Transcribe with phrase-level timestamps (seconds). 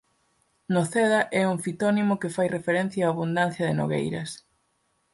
[0.73, 4.29] Noceda é un fitónimo que fai referencia á abundancia de nogueiras.